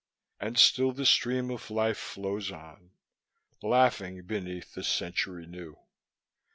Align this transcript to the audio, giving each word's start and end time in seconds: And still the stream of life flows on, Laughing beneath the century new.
And 0.39 0.57
still 0.57 0.93
the 0.93 1.05
stream 1.05 1.51
of 1.51 1.69
life 1.69 1.95
flows 1.99 2.51
on, 2.51 2.89
Laughing 3.61 4.23
beneath 4.23 4.73
the 4.73 4.83
century 4.83 5.45
new. 5.45 5.77